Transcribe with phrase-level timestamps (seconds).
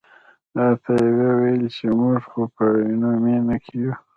[0.57, 3.93] راته یې وویل چې موږ خو په عینومېنه کې یو.